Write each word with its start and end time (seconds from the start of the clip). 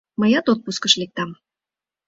Мыят 0.19 0.45
отпускыш 0.53 0.93
лектам. 1.01 1.29